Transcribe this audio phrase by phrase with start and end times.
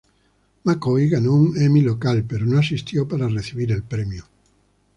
[0.63, 4.25] McCoy ganó un Emmy local pero no asistió para recibir el premio.